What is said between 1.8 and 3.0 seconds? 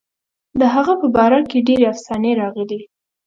افسانې راغلي.